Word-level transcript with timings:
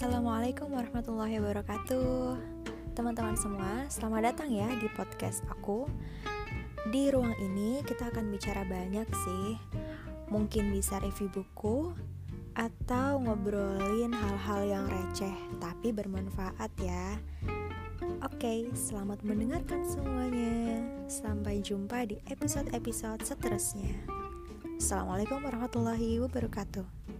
Assalamualaikum 0.00 0.72
warahmatullahi 0.72 1.44
wabarakatuh. 1.44 2.40
Teman-teman 2.96 3.36
semua, 3.36 3.84
selamat 3.92 4.32
datang 4.32 4.48
ya 4.48 4.64
di 4.80 4.88
podcast 4.96 5.44
aku. 5.44 5.92
Di 6.88 7.12
ruang 7.12 7.36
ini 7.36 7.84
kita 7.84 8.08
akan 8.08 8.32
bicara 8.32 8.64
banyak 8.64 9.04
sih. 9.04 9.60
Mungkin 10.32 10.72
bisa 10.72 10.96
review 11.04 11.28
buku 11.28 11.92
Atau 12.56 13.20
ngobrolin 13.20 14.16
hal-hal 14.16 14.60
yang 14.64 14.84
receh 14.88 15.36
Tapi 15.60 15.92
bermanfaat 15.92 16.72
ya. 16.80 17.20
Oke, 18.24 18.72
selamat 18.72 19.20
mendengarkan 19.20 19.84
semuanya. 19.84 20.80
Sampai 21.12 21.60
jumpa 21.60 22.08
di 22.08 22.16
episode-episode 22.24 23.20
seterusnya. 23.20 24.00
Assalamualaikum 24.80 25.44
warahmatullahi 25.44 26.24
wabarakatuh. 26.24 27.19